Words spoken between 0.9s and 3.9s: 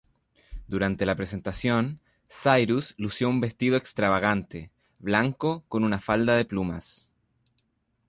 la presentación, Cyrus lució un vestido